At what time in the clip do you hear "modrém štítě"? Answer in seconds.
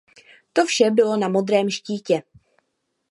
1.29-2.23